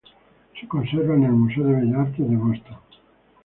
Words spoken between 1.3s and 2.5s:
Museo de Bellas Artes de